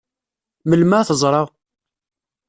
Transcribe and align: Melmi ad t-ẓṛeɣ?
Melmi 0.69 0.95
ad 0.99 1.07
t-ẓṛeɣ? 1.07 1.47